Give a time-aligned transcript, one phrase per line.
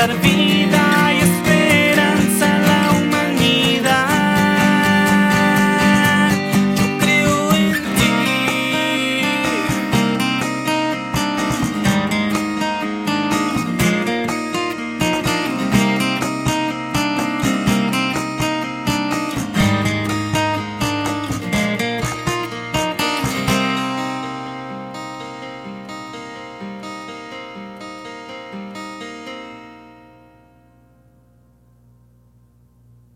[0.00, 0.59] that it be